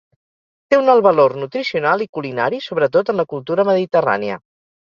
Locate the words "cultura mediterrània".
3.35-4.43